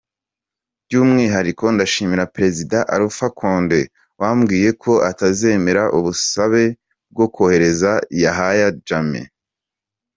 By’umwihariko 0.85 1.63
ndashimira 1.75 2.29
Perezida 2.35 2.77
Alpha 2.95 3.27
Condé 3.39 3.81
wambwiye 4.21 4.69
ko 4.83 4.93
atazemera 5.09 5.83
ubusabe 5.97 6.63
bwo 7.13 7.25
kohereza 7.35 7.91
Yahya 8.23 8.67
Jammeh. 8.87 9.27